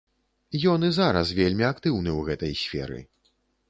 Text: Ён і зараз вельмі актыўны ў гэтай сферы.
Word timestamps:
Ён 0.71 0.87
і 0.87 0.89
зараз 0.99 1.35
вельмі 1.41 1.69
актыўны 1.71 2.11
ў 2.19 2.31
гэтай 2.31 2.53
сферы. 2.67 2.99